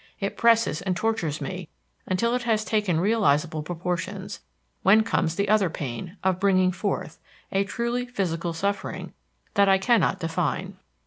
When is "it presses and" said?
0.19-0.95